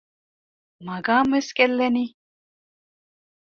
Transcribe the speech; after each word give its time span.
މަގާމް 0.85 1.31
ވެސް 1.33 1.51
ގެއްލެނީ؟ 1.57 2.05